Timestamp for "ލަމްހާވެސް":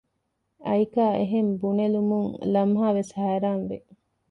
2.53-3.13